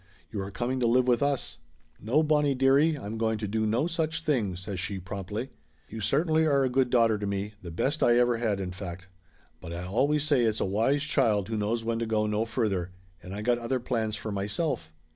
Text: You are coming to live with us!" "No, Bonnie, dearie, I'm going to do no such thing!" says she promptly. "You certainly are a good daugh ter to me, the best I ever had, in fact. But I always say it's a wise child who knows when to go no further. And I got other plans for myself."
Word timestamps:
You 0.31 0.41
are 0.41 0.49
coming 0.49 0.79
to 0.79 0.87
live 0.87 1.07
with 1.07 1.21
us!" 1.21 1.59
"No, 2.01 2.23
Bonnie, 2.23 2.55
dearie, 2.55 2.97
I'm 2.97 3.19
going 3.19 3.37
to 3.37 3.47
do 3.47 3.67
no 3.67 3.85
such 3.85 4.23
thing!" 4.23 4.55
says 4.55 4.79
she 4.79 4.97
promptly. 4.97 5.51
"You 5.89 6.01
certainly 6.01 6.47
are 6.47 6.63
a 6.63 6.69
good 6.71 6.89
daugh 6.89 7.09
ter 7.09 7.17
to 7.19 7.27
me, 7.27 7.53
the 7.61 7.69
best 7.69 8.01
I 8.01 8.17
ever 8.17 8.37
had, 8.37 8.59
in 8.59 8.71
fact. 8.71 9.09
But 9.59 9.73
I 9.73 9.83
always 9.85 10.23
say 10.23 10.43
it's 10.45 10.59
a 10.59 10.65
wise 10.65 11.03
child 11.03 11.49
who 11.49 11.55
knows 11.55 11.85
when 11.85 11.99
to 11.99 12.07
go 12.07 12.25
no 12.25 12.45
further. 12.45 12.89
And 13.21 13.35
I 13.35 13.43
got 13.43 13.59
other 13.59 13.79
plans 13.79 14.15
for 14.15 14.31
myself." 14.31 14.91